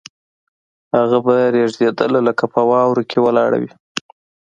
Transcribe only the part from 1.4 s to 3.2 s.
رېږدېدله لکه په واورو کې